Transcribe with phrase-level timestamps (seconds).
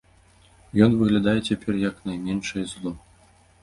[0.85, 2.91] Ён выглядае цяпер як найменшае зло.